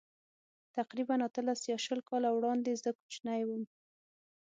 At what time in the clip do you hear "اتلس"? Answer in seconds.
1.27-1.59